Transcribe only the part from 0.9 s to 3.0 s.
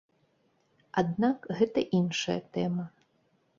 Аднак гэта іншая тэма.